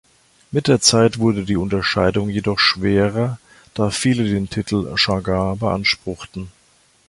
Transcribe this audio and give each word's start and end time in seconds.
Mit 0.49 0.67
der 0.67 0.81
Zeit 0.81 1.19
wurde 1.19 1.43
die 1.45 1.57
Unterscheidung 1.57 2.27
jedoch 2.27 2.57
schwerer, 2.57 3.37
da 3.75 3.91
viele 3.91 4.23
den 4.23 4.49
Titel 4.49 4.91
Chagan 4.95 5.59
beanspruchten. 5.59 6.49